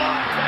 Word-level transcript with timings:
Down 0.00 0.39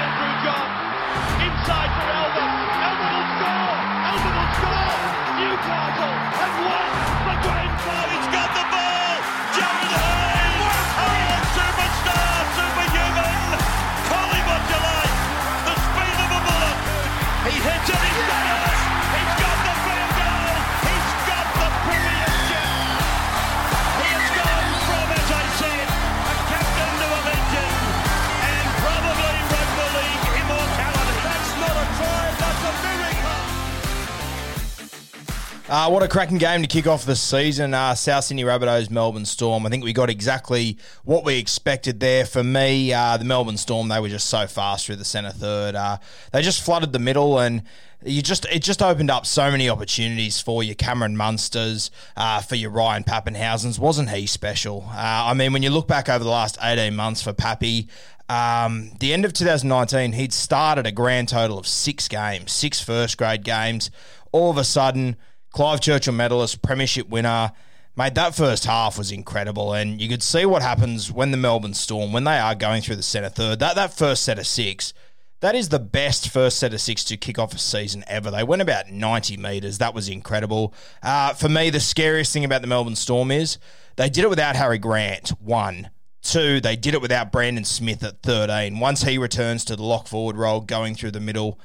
Uh, 35.73 35.89
what 35.89 36.03
a 36.03 36.07
cracking 36.07 36.37
game 36.37 36.61
to 36.61 36.69
kick 36.69 36.87
off 36.87 37.07
the 37.07 37.17
season. 37.17 37.73
Uh, 37.73 37.95
South 37.95 38.25
Sydney 38.25 38.45
Rabbitohs, 38.45 38.91
Melbourne 38.91 39.25
Storm. 39.25 39.65
I 39.65 39.71
think 39.71 39.83
we 39.83 39.95
got 39.95 40.11
exactly 40.11 40.77
what 41.03 41.25
we 41.25 41.39
expected 41.39 41.99
there. 41.99 42.27
For 42.27 42.45
me, 42.45 42.93
uh, 42.93 43.17
the 43.17 43.25
Melbourne 43.25 43.57
Storm, 43.57 43.89
they 43.89 43.99
were 43.99 44.11
just 44.11 44.29
so 44.29 44.47
fast 44.47 44.85
through 44.85 44.97
the 44.97 45.07
centre 45.07 45.31
third. 45.31 45.75
Uh, 45.75 45.97
they 46.31 46.43
just 46.43 46.63
flooded 46.63 46.93
the 46.93 46.99
middle 46.99 47.39
and 47.39 47.63
you 48.05 48.21
just 48.21 48.45
it 48.53 48.59
just 48.59 48.83
opened 48.83 49.11
up 49.11 49.25
so 49.25 49.51
many 49.51 49.71
opportunities 49.71 50.43
for 50.43 50.63
your 50.63 50.75
Cameron 50.75 51.17
Munsters, 51.17 51.91
uh, 52.19 52.43
for 52.43 52.57
your 52.57 52.69
Ryan 52.69 53.03
Papenhuyzens. 53.03 53.79
Wasn't 53.79 54.11
he 54.11 54.27
special? 54.27 54.85
Uh, 54.91 54.99
I 55.29 55.33
mean, 55.33 55.55
when 55.55 55.63
you 55.63 55.71
look 55.71 55.89
back 55.89 56.11
over 56.11 56.23
the 56.23 56.29
last 56.29 56.59
18 56.61 56.95
months 56.95 57.23
for 57.23 57.33
Pappy, 57.33 57.89
um, 58.29 58.91
the 59.01 59.15
end 59.15 59.25
of 59.25 59.33
2019, 59.33 60.13
he'd 60.13 60.35
started 60.35 60.87
a 60.87 60.93
grand 60.93 61.31
total 61.31 61.59
of 61.59 61.67
six 61.67 62.09
games, 62.09 62.53
six 62.53 62.79
first 62.79 63.17
grade 63.17 63.43
games. 63.43 63.91
All 64.33 64.51
of 64.51 64.59
a 64.59 64.65
sudden, 64.65 65.17
Clive 65.53 65.81
Churchill 65.81 66.15
medalist, 66.15 66.63
premiership 66.63 67.09
winner. 67.09 67.53
Mate, 67.95 68.15
that 68.15 68.35
first 68.35 68.65
half 68.65 68.97
was 68.97 69.13
incredible, 69.13 69.75
and 69.75 70.01
you 70.01 70.09
could 70.09 70.23
see 70.23 70.47
what 70.47 70.63
happens 70.63 71.13
when 71.13 71.31
the 71.31 71.37
Melbourne 71.37 71.75
Storm, 71.75 72.11
when 72.11 72.25
they 72.25 72.39
are 72.39 72.55
going 72.55 72.81
through 72.81 72.97
the 72.97 73.03
centre 73.03 73.29
third. 73.29 73.59
That 73.59 73.75
that 73.75 73.93
first 73.93 74.25
set 74.25 74.39
of 74.39 74.47
six, 74.47 74.95
that 75.41 75.55
is 75.55 75.69
the 75.69 75.79
best 75.79 76.31
first 76.31 76.59
set 76.59 76.73
of 76.73 76.81
six 76.81 77.05
to 77.05 77.19
kick 77.19 77.39
off 77.39 77.53
a 77.53 77.59
season 77.59 78.03
ever. 78.07 78.31
They 78.31 78.45
went 78.45 78.63
about 78.63 78.89
90 78.91 79.37
metres. 79.37 79.77
That 79.77 79.93
was 79.93 80.09
incredible. 80.09 80.73
Uh, 81.03 81.35
for 81.35 81.51
me, 81.51 81.69
the 81.69 81.81
scariest 81.81 82.33
thing 82.33 82.47
about 82.47 82.63
the 82.63 82.69
Melbourne 82.69 82.97
Storm 82.97 83.31
is 83.31 83.59
they 83.97 84.09
did 84.09 84.25
it 84.25 84.31
without 84.31 84.57
Harry 84.57 84.79
Grant, 84.79 85.31
one. 85.39 85.91
Two, 86.23 86.61
they 86.61 86.77
did 86.77 86.95
it 86.95 87.03
without 87.03 87.33
Brandon 87.33 87.65
Smith 87.65 88.03
at 88.05 88.23
13. 88.23 88.79
Once 88.79 89.03
he 89.03 89.19
returns 89.19 89.65
to 89.67 89.77
the 89.77 89.83
lock 89.83 90.07
forward 90.07 90.37
role, 90.37 90.61
going 90.61 90.95
through 90.95 91.11
the 91.11 91.21
middle, 91.21 91.59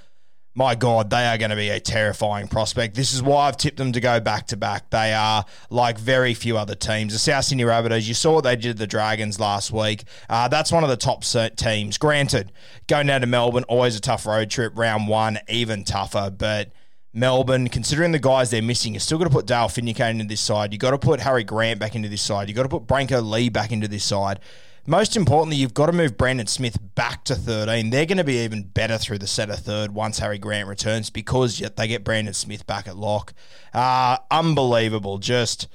my 0.58 0.74
God, 0.74 1.12
they 1.12 1.28
are 1.28 1.38
going 1.38 1.52
to 1.52 1.56
be 1.56 1.70
a 1.70 1.80
terrifying 1.80 2.48
prospect. 2.48 2.96
This 2.96 3.14
is 3.14 3.22
why 3.22 3.48
I've 3.48 3.58
tipped 3.58 3.78
them 3.78 3.92
to 3.92 4.00
go 4.00 4.20
back 4.20 4.48
to 4.48 4.58
back. 4.58 4.90
They 4.90 5.14
are 5.14 5.46
like 5.70 6.00
very 6.00 6.34
few 6.34 6.58
other 6.58 6.74
teams. 6.74 7.14
The 7.14 7.20
South 7.20 7.46
Sydney 7.46 7.64
Rabbitohs, 7.64 8.08
you 8.08 8.16
saw 8.16 8.34
what 8.34 8.44
they 8.44 8.56
did 8.56 8.70
to 8.70 8.74
the 8.74 8.88
Dragons 8.88 9.40
last 9.40 9.72
week. 9.72 10.06
Uh, 10.28 10.48
that's 10.48 10.72
one 10.72 10.84
of 10.84 10.90
the 10.90 10.98
top 10.98 11.24
teams. 11.58 12.00
Granted, 12.00 12.52
going 12.88 13.06
down 13.06 13.22
to 13.22 13.28
Melbourne, 13.28 13.66
always 13.66 13.96
a 13.96 14.02
tough 14.02 14.26
road 14.26 14.50
trip. 14.50 14.74
Round 14.76 15.08
one, 15.08 15.38
even 15.48 15.84
tougher. 15.84 16.34
But 16.36 16.72
Melbourne, 17.14 17.68
considering 17.68 18.12
the 18.12 18.18
guys 18.18 18.50
they're 18.50 18.64
missing, 18.64 18.96
you're 18.96 19.00
still 19.00 19.20
got 19.20 19.26
to 19.26 19.30
put 19.30 19.46
Dale 19.46 19.70
Finucane 19.70 20.20
into 20.20 20.26
this 20.26 20.42
side. 20.42 20.74
You've 20.74 20.82
got 20.82 20.92
to 20.92 20.98
put 20.98 21.20
Harry 21.20 21.44
Grant 21.44 21.80
back 21.80 21.94
into 21.94 22.10
this 22.10 22.24
side. 22.24 22.50
You've 22.50 22.56
got 22.56 22.64
to 22.64 22.70
put 22.70 22.88
Brenko 22.88 23.22
Lee 23.22 23.50
back 23.50 23.72
into 23.72 23.88
this 23.88 24.04
side. 24.04 24.40
Most 24.90 25.18
importantly, 25.18 25.58
you've 25.58 25.74
got 25.74 25.88
to 25.88 25.92
move 25.92 26.16
Brandon 26.16 26.48
Smith 26.48 26.78
back 26.96 27.26
to 27.26 27.36
13. 27.36 27.90
They're 27.90 28.06
going 28.06 28.20
to 28.20 28.24
be 28.24 28.38
even 28.38 28.64
better 28.64 28.98
through 28.98 29.18
the 29.18 29.28
set 29.28 29.50
of 29.50 29.60
third 29.60 29.94
once 29.94 30.20
Harry 30.20 30.38
Grant 30.38 30.70
returns 30.70 31.10
because 31.10 31.60
they 31.60 31.88
get 31.90 32.06
Brandon 32.06 32.34
Smith 32.34 32.66
back 32.66 32.88
at 32.88 32.96
lock. 32.96 33.34
Uh, 33.74 34.18
unbelievable. 34.32 35.18
Just 35.18 35.68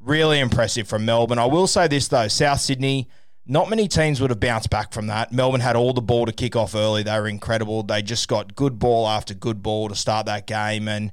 really 0.00 0.38
impressive 0.38 0.86
from 0.86 1.04
Melbourne. 1.04 1.40
I 1.40 1.46
will 1.46 1.66
say 1.66 1.88
this, 1.88 2.06
though 2.06 2.28
South 2.28 2.60
Sydney, 2.60 3.08
not 3.44 3.68
many 3.68 3.88
teams 3.88 4.20
would 4.20 4.30
have 4.30 4.38
bounced 4.38 4.70
back 4.70 4.92
from 4.92 5.08
that. 5.08 5.32
Melbourne 5.32 5.60
had 5.60 5.74
all 5.74 5.92
the 5.92 6.00
ball 6.00 6.26
to 6.26 6.32
kick 6.32 6.54
off 6.54 6.76
early. 6.76 7.02
They 7.02 7.18
were 7.18 7.26
incredible. 7.26 7.82
They 7.82 8.02
just 8.02 8.28
got 8.28 8.54
good 8.54 8.78
ball 8.78 9.08
after 9.08 9.34
good 9.34 9.64
ball 9.64 9.88
to 9.88 9.96
start 9.96 10.26
that 10.26 10.46
game. 10.46 10.86
And 10.86 11.10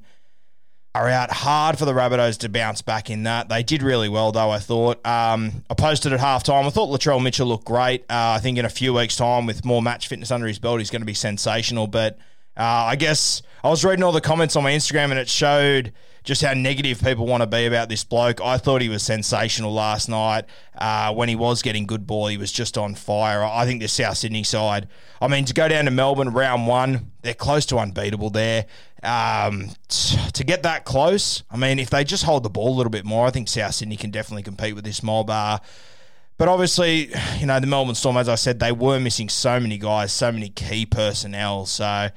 are 0.97 1.09
out 1.09 1.31
hard 1.31 1.78
for 1.78 1.85
the 1.85 1.94
Rabbitohs 1.94 2.40
to 2.40 2.50
bounce 2.50 2.81
back 2.81 3.09
in 3.09 3.24
that. 3.24 3.50
They 3.50 3.63
did 3.63 3.84
really 3.84 4.09
well, 4.09 4.31
though, 4.31 4.50
I 4.50 4.59
thought. 4.59 5.06
Um, 5.06 5.63
I 5.69 5.74
posted 5.75 6.12
at 6.13 6.19
halftime. 6.19 6.66
I 6.66 6.69
thought 6.69 6.90
Latrell 6.90 7.22
Mitchell 7.22 7.47
looked 7.47 7.66
great. 7.66 8.02
Uh, 8.03 8.35
I 8.35 8.40
think 8.40 8.58
in 8.58 8.66
a 8.66 8.69
few 8.69 8.94
weeks' 8.94 9.16
time, 9.16 9.46
with 9.46 9.63
more 9.63 9.81
match 9.81 10.07
fitness 10.07 10.31
under 10.31 10.47
his 10.47 10.59
belt, 10.59 10.80
he's 10.80 10.90
going 10.90 11.02
to 11.02 11.06
be 11.06 11.13
sensational. 11.13 11.88
But 11.88 12.18
uh, 12.57 12.63
I 12.63 12.96
guess 12.96 13.44
I 13.63 13.69
was 13.69 13.86
reading 13.86 14.03
all 14.03 14.12
the 14.12 14.22
comments 14.22 14.56
on 14.56 14.63
my 14.63 14.72
Instagram 14.72 15.12
and 15.12 15.19
it 15.19 15.30
showed 15.30 15.94
just 16.28 16.42
how 16.42 16.52
negative 16.52 17.02
people 17.02 17.26
want 17.26 17.42
to 17.42 17.48
be 17.48 17.66
about 17.68 17.88
this 17.88 18.04
bloke. 18.04 18.42
I 18.42 18.58
thought 18.58 18.82
he 18.82 18.90
was 18.90 19.02
sensational 19.02 19.74
last 19.74 20.10
night. 20.10 20.44
Uh, 20.78 21.14
when 21.14 21.30
he 21.30 21.38
was 21.38 21.62
getting 21.62 21.88
good 21.88 22.06
ball, 22.06 22.28
he 22.28 22.36
was 22.36 22.52
just 22.52 22.78
on 22.78 22.96
fire. 22.96 23.42
I 23.46 23.64
think 23.66 23.82
the 23.82 23.88
South 23.88 24.18
Sydney 24.18 24.44
side, 24.44 24.90
I 25.22 25.30
mean, 25.30 25.46
to 25.46 25.54
go 25.54 25.70
down 25.70 25.86
to 25.86 25.92
Melbourne 25.92 26.34
round 26.34 26.68
one, 26.68 27.14
they're 27.22 27.34
close 27.34 27.66
to 27.68 27.78
unbeatable 27.78 28.30
there. 28.30 28.66
Um, 29.04 29.70
t- 29.88 30.18
to 30.34 30.44
get 30.44 30.64
that 30.64 30.84
close, 30.84 31.44
I 31.50 31.56
mean, 31.56 31.80
if 31.80 31.90
they 31.90 32.04
just 32.04 32.26
hold 32.26 32.44
the 32.44 32.50
ball 32.50 32.76
a 32.76 32.76
little 32.76 32.92
bit 32.92 33.06
more, 33.06 33.26
I 33.26 33.30
think 33.30 33.48
South 33.48 33.76
Sydney 33.76 33.96
can 33.96 34.12
definitely 34.12 34.44
compete 34.44 34.76
with 34.76 34.84
this 34.84 35.02
mob. 35.02 35.30
Uh, 35.30 35.60
but 36.38 36.50
obviously, 36.50 37.10
you 37.40 37.46
know, 37.46 37.58
the 37.62 37.68
Melbourne 37.68 37.96
Storm, 37.96 38.18
as 38.18 38.28
I 38.28 38.36
said, 38.36 38.60
they 38.60 38.74
were 38.74 39.00
missing 39.00 39.30
so 39.30 39.62
many 39.62 39.78
guys, 39.78 40.12
so 40.12 40.34
many 40.34 40.50
key 40.50 40.86
personnel. 40.86 41.66
So 41.68 42.10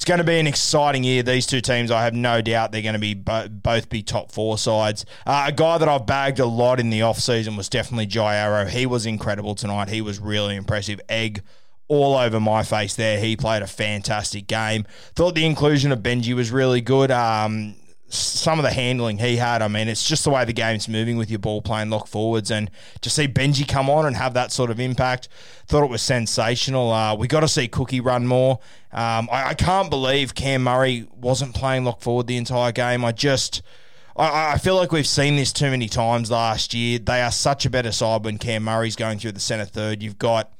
it's 0.00 0.06
going 0.06 0.16
to 0.16 0.24
be 0.24 0.38
an 0.38 0.46
exciting 0.46 1.04
year. 1.04 1.22
These 1.22 1.44
two 1.44 1.60
teams, 1.60 1.90
I 1.90 2.04
have 2.04 2.14
no 2.14 2.40
doubt 2.40 2.72
they're 2.72 2.80
going 2.80 2.94
to 2.94 2.98
be 2.98 3.12
bo- 3.12 3.48
both 3.50 3.90
be 3.90 4.02
top 4.02 4.32
four 4.32 4.56
sides. 4.56 5.04
Uh, 5.26 5.44
a 5.48 5.52
guy 5.52 5.76
that 5.76 5.90
I've 5.90 6.06
bagged 6.06 6.38
a 6.38 6.46
lot 6.46 6.80
in 6.80 6.88
the 6.88 7.00
offseason 7.00 7.54
was 7.54 7.68
definitely 7.68 8.06
Jai 8.06 8.34
Arrow. 8.34 8.64
He 8.64 8.86
was 8.86 9.04
incredible 9.04 9.54
tonight. 9.54 9.90
He 9.90 10.00
was 10.00 10.18
really 10.18 10.56
impressive. 10.56 11.02
Egg 11.10 11.42
all 11.86 12.16
over 12.16 12.40
my 12.40 12.62
face 12.62 12.96
there. 12.96 13.20
He 13.20 13.36
played 13.36 13.60
a 13.60 13.66
fantastic 13.66 14.46
game. 14.46 14.86
Thought 15.14 15.34
the 15.34 15.44
inclusion 15.44 15.92
of 15.92 15.98
Benji 15.98 16.34
was 16.34 16.50
really 16.50 16.80
good. 16.80 17.10
Um, 17.10 17.74
some 18.10 18.58
of 18.58 18.64
the 18.64 18.72
handling 18.72 19.18
he 19.18 19.36
had, 19.36 19.62
I 19.62 19.68
mean, 19.68 19.88
it's 19.88 20.06
just 20.06 20.24
the 20.24 20.30
way 20.30 20.44
the 20.44 20.52
game's 20.52 20.88
moving 20.88 21.16
with 21.16 21.30
your 21.30 21.38
ball 21.38 21.62
playing 21.62 21.90
lock 21.90 22.06
forwards. 22.06 22.50
And 22.50 22.70
to 23.00 23.10
see 23.10 23.28
Benji 23.28 23.66
come 23.66 23.88
on 23.88 24.06
and 24.06 24.16
have 24.16 24.34
that 24.34 24.52
sort 24.52 24.70
of 24.70 24.80
impact, 24.80 25.28
thought 25.66 25.84
it 25.84 25.90
was 25.90 26.02
sensational. 26.02 26.90
Uh, 26.90 27.14
we 27.14 27.28
got 27.28 27.40
to 27.40 27.48
see 27.48 27.68
Cookie 27.68 28.00
run 28.00 28.26
more. 28.26 28.58
Um, 28.92 29.28
I, 29.30 29.50
I 29.50 29.54
can't 29.54 29.90
believe 29.90 30.34
Cam 30.34 30.64
Murray 30.64 31.06
wasn't 31.14 31.54
playing 31.54 31.84
lock 31.84 32.00
forward 32.00 32.26
the 32.26 32.36
entire 32.36 32.72
game. 32.72 33.04
I 33.04 33.12
just. 33.12 33.62
I, 34.16 34.54
I 34.54 34.58
feel 34.58 34.74
like 34.74 34.90
we've 34.90 35.06
seen 35.06 35.36
this 35.36 35.52
too 35.52 35.70
many 35.70 35.88
times 35.88 36.30
last 36.30 36.74
year. 36.74 36.98
They 36.98 37.22
are 37.22 37.30
such 37.30 37.64
a 37.64 37.70
better 37.70 37.92
side 37.92 38.24
when 38.24 38.38
Cam 38.38 38.64
Murray's 38.64 38.96
going 38.96 39.20
through 39.20 39.32
the 39.32 39.40
centre 39.40 39.64
third. 39.64 40.02
You've 40.02 40.18
got 40.18 40.52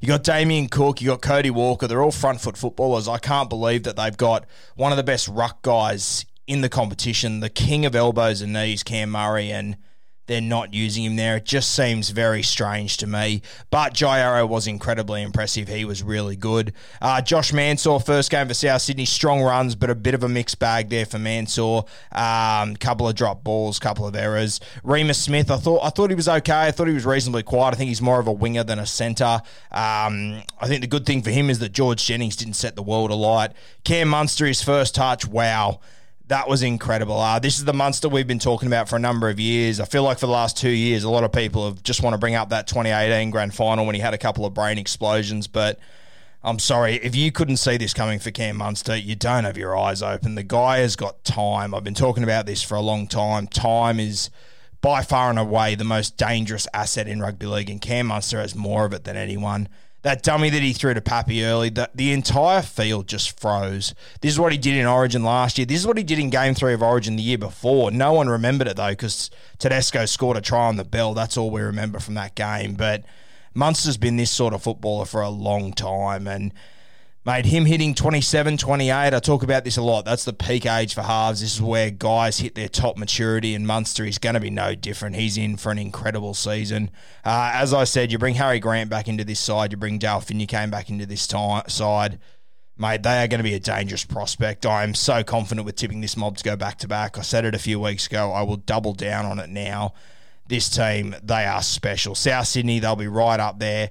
you 0.00 0.08
got 0.08 0.24
Damien 0.24 0.68
Cook, 0.68 1.00
you 1.00 1.08
got 1.08 1.20
Cody 1.20 1.50
Walker. 1.50 1.86
They're 1.86 2.02
all 2.02 2.10
front 2.10 2.40
foot 2.40 2.56
footballers. 2.56 3.06
I 3.06 3.18
can't 3.18 3.50
believe 3.50 3.82
that 3.84 3.96
they've 3.96 4.16
got 4.16 4.46
one 4.74 4.92
of 4.92 4.96
the 4.96 5.04
best 5.04 5.28
ruck 5.28 5.62
guys 5.62 6.24
in 6.50 6.62
the 6.62 6.68
competition, 6.68 7.38
the 7.38 7.48
king 7.48 7.86
of 7.86 7.94
elbows 7.94 8.42
and 8.42 8.52
knees, 8.52 8.82
Cam 8.82 9.10
Murray, 9.10 9.52
and 9.52 9.76
they're 10.26 10.40
not 10.40 10.74
using 10.74 11.04
him 11.04 11.14
there. 11.14 11.36
It 11.36 11.44
just 11.44 11.74
seems 11.74 12.10
very 12.10 12.42
strange 12.42 12.96
to 12.98 13.06
me. 13.06 13.42
But 13.70 13.94
Jai 13.94 14.18
Arrow 14.18 14.46
was 14.46 14.66
incredibly 14.66 15.22
impressive. 15.22 15.68
He 15.68 15.84
was 15.84 16.02
really 16.02 16.34
good. 16.34 16.72
Uh, 17.00 17.20
Josh 17.20 17.52
Mansour, 17.52 18.00
first 18.00 18.32
game 18.32 18.48
for 18.48 18.54
South 18.54 18.82
Sydney, 18.82 19.04
strong 19.04 19.42
runs, 19.42 19.76
but 19.76 19.90
a 19.90 19.94
bit 19.94 20.14
of 20.14 20.24
a 20.24 20.28
mixed 20.28 20.58
bag 20.58 20.88
there 20.88 21.06
for 21.06 21.20
Mansour. 21.20 21.82
Um, 22.10 22.74
couple 22.76 23.08
of 23.08 23.14
drop 23.14 23.44
balls, 23.44 23.78
couple 23.78 24.08
of 24.08 24.16
errors. 24.16 24.60
Reimis 24.84 25.16
Smith, 25.16 25.52
I 25.52 25.56
thought 25.56 25.84
I 25.84 25.90
thought 25.90 26.10
he 26.10 26.16
was 26.16 26.28
okay. 26.28 26.66
I 26.66 26.72
thought 26.72 26.88
he 26.88 26.94
was 26.94 27.06
reasonably 27.06 27.44
quiet. 27.44 27.74
I 27.74 27.76
think 27.76 27.88
he's 27.88 28.02
more 28.02 28.18
of 28.18 28.26
a 28.26 28.32
winger 28.32 28.64
than 28.64 28.80
a 28.80 28.86
centre. 28.86 29.40
Um, 29.70 30.42
I 30.60 30.66
think 30.66 30.80
the 30.80 30.88
good 30.88 31.06
thing 31.06 31.22
for 31.22 31.30
him 31.30 31.48
is 31.48 31.60
that 31.60 31.70
George 31.70 32.04
Jennings 32.04 32.34
didn't 32.34 32.54
set 32.54 32.74
the 32.74 32.82
world 32.82 33.12
alight. 33.12 33.52
Cam 33.84 34.08
Munster, 34.08 34.46
his 34.46 34.62
first 34.62 34.96
touch, 34.96 35.26
wow. 35.26 35.80
That 36.30 36.48
was 36.48 36.62
incredible. 36.62 37.18
Uh, 37.20 37.40
this 37.40 37.58
is 37.58 37.64
the 37.64 37.72
Munster 37.72 38.08
we've 38.08 38.24
been 38.24 38.38
talking 38.38 38.68
about 38.68 38.88
for 38.88 38.94
a 38.94 39.00
number 39.00 39.28
of 39.28 39.40
years. 39.40 39.80
I 39.80 39.84
feel 39.84 40.04
like 40.04 40.20
for 40.20 40.26
the 40.26 40.32
last 40.32 40.56
two 40.56 40.70
years, 40.70 41.02
a 41.02 41.10
lot 41.10 41.24
of 41.24 41.32
people 41.32 41.66
have 41.66 41.82
just 41.82 42.04
want 42.04 42.14
to 42.14 42.18
bring 42.18 42.36
up 42.36 42.50
that 42.50 42.68
2018 42.68 43.30
grand 43.30 43.52
final 43.52 43.84
when 43.84 43.96
he 43.96 44.00
had 44.00 44.14
a 44.14 44.18
couple 44.18 44.46
of 44.46 44.54
brain 44.54 44.78
explosions. 44.78 45.48
But 45.48 45.80
I'm 46.44 46.60
sorry, 46.60 46.94
if 47.02 47.16
you 47.16 47.32
couldn't 47.32 47.56
see 47.56 47.78
this 47.78 47.92
coming 47.92 48.20
for 48.20 48.30
Cam 48.30 48.58
Munster, 48.58 48.94
you 48.94 49.16
don't 49.16 49.42
have 49.42 49.58
your 49.58 49.76
eyes 49.76 50.02
open. 50.02 50.36
The 50.36 50.44
guy 50.44 50.78
has 50.78 50.94
got 50.94 51.24
time. 51.24 51.74
I've 51.74 51.82
been 51.82 51.94
talking 51.94 52.22
about 52.22 52.46
this 52.46 52.62
for 52.62 52.76
a 52.76 52.80
long 52.80 53.08
time. 53.08 53.48
Time 53.48 53.98
is 53.98 54.30
by 54.80 55.02
far 55.02 55.30
and 55.30 55.38
away 55.38 55.74
the 55.74 55.82
most 55.82 56.16
dangerous 56.16 56.68
asset 56.72 57.08
in 57.08 57.20
rugby 57.20 57.46
league, 57.46 57.70
and 57.70 57.80
Cam 57.80 58.06
Munster 58.06 58.38
has 58.38 58.54
more 58.54 58.84
of 58.84 58.92
it 58.92 59.02
than 59.02 59.16
anyone 59.16 59.68
that 60.02 60.22
dummy 60.22 60.48
that 60.50 60.62
he 60.62 60.72
threw 60.72 60.94
to 60.94 61.00
Pappy 61.00 61.44
early, 61.44 61.68
the, 61.68 61.90
the 61.94 62.12
entire 62.12 62.62
field 62.62 63.06
just 63.06 63.38
froze. 63.38 63.94
This 64.20 64.32
is 64.32 64.40
what 64.40 64.52
he 64.52 64.58
did 64.58 64.76
in 64.76 64.86
Origin 64.86 65.22
last 65.22 65.58
year. 65.58 65.66
This 65.66 65.80
is 65.80 65.86
what 65.86 65.98
he 65.98 66.04
did 66.04 66.18
in 66.18 66.30
Game 66.30 66.54
3 66.54 66.72
of 66.72 66.82
Origin 66.82 67.16
the 67.16 67.22
year 67.22 67.38
before. 67.38 67.90
No 67.90 68.14
one 68.14 68.28
remembered 68.28 68.66
it, 68.68 68.76
though, 68.76 68.90
because 68.90 69.30
Tedesco 69.58 70.06
scored 70.06 70.38
a 70.38 70.40
try 70.40 70.66
on 70.68 70.76
the 70.76 70.84
bell. 70.84 71.12
That's 71.12 71.36
all 71.36 71.50
we 71.50 71.60
remember 71.60 71.98
from 71.98 72.14
that 72.14 72.34
game. 72.34 72.74
But 72.74 73.04
Munster's 73.52 73.98
been 73.98 74.16
this 74.16 74.30
sort 74.30 74.54
of 74.54 74.62
footballer 74.62 75.04
for 75.04 75.20
a 75.20 75.28
long 75.28 75.72
time, 75.72 76.26
and 76.26 76.52
Mate, 77.22 77.44
him 77.44 77.66
hitting 77.66 77.94
27, 77.94 78.56
28, 78.56 78.92
I 78.92 79.10
talk 79.20 79.42
about 79.42 79.62
this 79.62 79.76
a 79.76 79.82
lot. 79.82 80.06
That's 80.06 80.24
the 80.24 80.32
peak 80.32 80.64
age 80.64 80.94
for 80.94 81.02
halves. 81.02 81.42
This 81.42 81.56
is 81.56 81.60
where 81.60 81.90
guys 81.90 82.38
hit 82.38 82.54
their 82.54 82.68
top 82.68 82.96
maturity, 82.96 83.54
and 83.54 83.66
Munster 83.66 84.06
is 84.06 84.16
going 84.16 84.36
to 84.36 84.40
be 84.40 84.48
no 84.48 84.74
different. 84.74 85.16
He's 85.16 85.36
in 85.36 85.58
for 85.58 85.70
an 85.70 85.76
incredible 85.76 86.32
season. 86.32 86.90
Uh, 87.22 87.50
as 87.52 87.74
I 87.74 87.84
said, 87.84 88.10
you 88.10 88.16
bring 88.16 88.36
Harry 88.36 88.58
Grant 88.58 88.88
back 88.88 89.06
into 89.06 89.22
this 89.22 89.38
side, 89.38 89.70
you 89.70 89.76
bring 89.76 89.98
Dale 89.98 90.22
came 90.22 90.70
back 90.70 90.88
into 90.88 91.04
this 91.04 91.26
time, 91.26 91.68
side. 91.68 92.18
Mate, 92.78 93.02
they 93.02 93.22
are 93.22 93.28
going 93.28 93.40
to 93.40 93.44
be 93.44 93.52
a 93.52 93.60
dangerous 93.60 94.06
prospect. 94.06 94.64
I 94.64 94.82
am 94.82 94.94
so 94.94 95.22
confident 95.22 95.66
with 95.66 95.76
tipping 95.76 96.00
this 96.00 96.16
mob 96.16 96.38
to 96.38 96.44
go 96.44 96.56
back 96.56 96.78
to 96.78 96.88
back. 96.88 97.18
I 97.18 97.20
said 97.20 97.44
it 97.44 97.54
a 97.54 97.58
few 97.58 97.78
weeks 97.78 98.06
ago. 98.06 98.32
I 98.32 98.40
will 98.44 98.56
double 98.56 98.94
down 98.94 99.26
on 99.26 99.38
it 99.38 99.50
now. 99.50 99.92
This 100.48 100.70
team, 100.70 101.14
they 101.22 101.44
are 101.44 101.62
special. 101.62 102.14
South 102.14 102.46
Sydney, 102.46 102.78
they'll 102.78 102.96
be 102.96 103.06
right 103.06 103.38
up 103.38 103.58
there. 103.58 103.90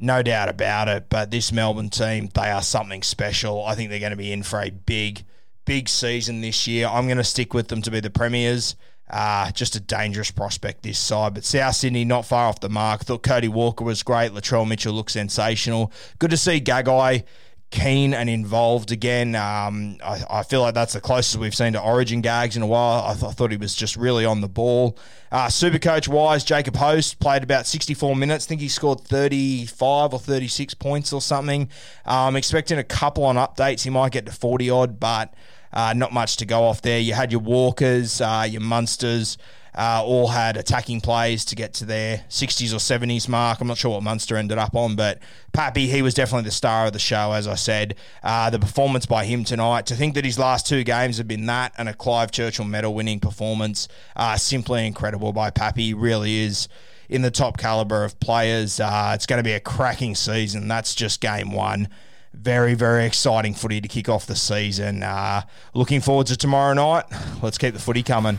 No 0.00 0.22
doubt 0.22 0.48
about 0.48 0.88
it. 0.88 1.08
But 1.10 1.30
this 1.30 1.52
Melbourne 1.52 1.90
team, 1.90 2.30
they 2.34 2.50
are 2.50 2.62
something 2.62 3.02
special. 3.02 3.64
I 3.64 3.74
think 3.74 3.90
they're 3.90 4.00
going 4.00 4.10
to 4.10 4.16
be 4.16 4.32
in 4.32 4.42
for 4.42 4.60
a 4.60 4.70
big, 4.70 5.24
big 5.66 5.88
season 5.88 6.40
this 6.40 6.66
year. 6.66 6.88
I'm 6.88 7.06
going 7.06 7.18
to 7.18 7.24
stick 7.24 7.52
with 7.52 7.68
them 7.68 7.82
to 7.82 7.90
be 7.90 8.00
the 8.00 8.10
premiers. 8.10 8.76
Uh, 9.10 9.50
just 9.50 9.74
a 9.74 9.80
dangerous 9.80 10.30
prospect 10.30 10.82
this 10.82 10.98
side. 10.98 11.34
But 11.34 11.44
South 11.44 11.74
Sydney, 11.74 12.04
not 12.04 12.24
far 12.24 12.46
off 12.46 12.60
the 12.60 12.68
mark. 12.68 13.02
Thought 13.02 13.24
Cody 13.24 13.48
Walker 13.48 13.84
was 13.84 14.02
great. 14.02 14.32
Latrell 14.32 14.66
Mitchell 14.66 14.94
looked 14.94 15.10
sensational. 15.10 15.92
Good 16.18 16.30
to 16.30 16.36
see 16.36 16.60
Gagai 16.60 17.24
keen 17.70 18.12
and 18.12 18.28
involved 18.28 18.90
again. 18.90 19.34
Um, 19.36 19.98
I, 20.02 20.22
I, 20.28 20.42
feel 20.42 20.60
like 20.60 20.74
that's 20.74 20.92
the 20.92 21.00
closest 21.00 21.36
we've 21.36 21.54
seen 21.54 21.74
to 21.74 21.80
Origin 21.80 22.20
gags 22.20 22.56
in 22.56 22.62
a 22.62 22.66
while. 22.66 23.04
I, 23.06 23.12
th- 23.12 23.24
I 23.24 23.30
thought 23.30 23.52
he 23.52 23.56
was 23.56 23.74
just 23.74 23.96
really 23.96 24.24
on 24.24 24.40
the 24.40 24.48
ball. 24.48 24.98
Uh, 25.30 25.48
Super 25.48 25.78
coach 25.78 26.08
wise, 26.08 26.42
Jacob 26.42 26.76
Host 26.76 27.20
played 27.20 27.44
about 27.44 27.66
64 27.66 28.16
minutes. 28.16 28.46
I 28.46 28.48
think 28.48 28.60
he 28.60 28.68
scored 28.68 29.00
35 29.02 30.12
or 30.12 30.18
36 30.18 30.74
points 30.74 31.12
or 31.12 31.20
something. 31.20 31.68
Um, 32.04 32.34
expecting 32.34 32.78
a 32.78 32.84
couple 32.84 33.24
on 33.24 33.36
updates. 33.36 33.82
He 33.84 33.90
might 33.90 34.10
get 34.10 34.26
to 34.26 34.32
40 34.32 34.70
odd, 34.70 35.00
but 35.00 35.32
uh, 35.72 35.92
not 35.96 36.12
much 36.12 36.36
to 36.38 36.46
go 36.46 36.64
off 36.64 36.82
there. 36.82 36.98
You 36.98 37.14
had 37.14 37.30
your 37.30 37.40
Walkers, 37.40 38.20
uh, 38.20 38.46
your 38.50 38.62
Munsters 38.62 39.38
uh, 39.76 40.02
all 40.04 40.28
had 40.28 40.56
attacking 40.56 41.00
plays 41.00 41.44
to 41.46 41.54
get 41.54 41.74
to 41.74 41.84
their 41.84 42.24
60s 42.28 42.72
or 42.72 42.76
70s 42.76 43.28
mark. 43.28 43.60
I'm 43.60 43.68
not 43.68 43.78
sure 43.78 43.92
what 43.92 44.02
Munster 44.02 44.36
ended 44.36 44.58
up 44.58 44.74
on, 44.74 44.96
but 44.96 45.18
Pappy, 45.52 45.86
he 45.86 46.02
was 46.02 46.14
definitely 46.14 46.44
the 46.44 46.50
star 46.50 46.86
of 46.86 46.92
the 46.92 46.98
show, 46.98 47.32
as 47.32 47.46
I 47.46 47.54
said. 47.54 47.96
Uh, 48.22 48.50
the 48.50 48.58
performance 48.58 49.06
by 49.06 49.24
him 49.24 49.44
tonight, 49.44 49.86
to 49.86 49.94
think 49.94 50.14
that 50.14 50.24
his 50.24 50.38
last 50.38 50.66
two 50.66 50.84
games 50.84 51.18
have 51.18 51.28
been 51.28 51.46
that 51.46 51.72
and 51.78 51.88
a 51.88 51.94
Clive 51.94 52.30
Churchill 52.30 52.64
medal 52.64 52.94
winning 52.94 53.20
performance, 53.20 53.88
uh, 54.16 54.36
simply 54.36 54.86
incredible 54.86 55.32
by 55.32 55.50
Pappy. 55.50 55.94
Really 55.94 56.40
is 56.40 56.68
in 57.08 57.22
the 57.22 57.30
top 57.30 57.58
caliber 57.58 58.04
of 58.04 58.18
players. 58.20 58.80
Uh, 58.80 59.12
it's 59.14 59.26
going 59.26 59.38
to 59.38 59.44
be 59.44 59.52
a 59.52 59.60
cracking 59.60 60.14
season. 60.14 60.68
That's 60.68 60.94
just 60.94 61.20
game 61.20 61.52
one 61.52 61.88
very, 62.32 62.74
very 62.74 63.04
exciting 63.06 63.54
footy 63.54 63.80
to 63.80 63.88
kick 63.88 64.08
off 64.08 64.26
the 64.26 64.36
season. 64.36 65.02
Uh, 65.02 65.42
looking 65.74 66.00
forward 66.00 66.28
to 66.28 66.36
tomorrow 66.36 66.74
night. 66.74 67.04
Let's 67.42 67.58
keep 67.58 67.74
the 67.74 67.80
footy 67.80 68.02
coming. 68.02 68.38